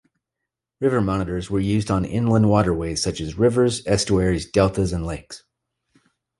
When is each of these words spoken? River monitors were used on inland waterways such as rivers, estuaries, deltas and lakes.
River 0.79 0.99
monitors 0.99 1.51
were 1.51 1.59
used 1.59 1.91
on 1.91 2.05
inland 2.05 2.49
waterways 2.49 3.03
such 3.03 3.21
as 3.21 3.37
rivers, 3.37 3.85
estuaries, 3.85 4.49
deltas 4.49 4.93
and 4.93 5.05
lakes. 5.05 5.43